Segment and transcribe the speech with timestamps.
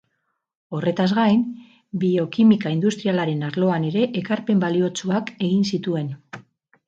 [0.75, 1.41] Horretaz gain,
[2.03, 6.11] biokimika industrialaren arloan ere ekarpen baliotsuak egin zituen.